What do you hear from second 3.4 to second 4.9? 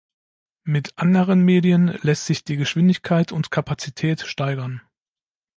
Kapazität steigern.